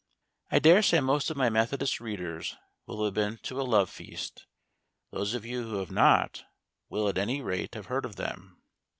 I 0.49 0.57
dare 0.57 0.81
say 0.81 0.99
most 0.99 1.29
of 1.29 1.37
my 1.37 1.51
Methodist 1.51 1.99
readers 1.99 2.57
will 2.87 3.05
have 3.05 3.13
been 3.13 3.37
to 3.43 3.61
a 3.61 3.61
love 3.61 3.87
feast; 3.87 4.47
those 5.11 5.35
of 5.35 5.45
you 5.45 5.61
who 5.61 5.75
have 5.77 5.91
not, 5.91 6.43
will 6.89 7.07
at 7.07 7.19
any 7.19 7.39
rate 7.43 7.75
have 7.75 7.85
heard 7.85 8.05
of 8.05 8.15
them. 8.15 8.63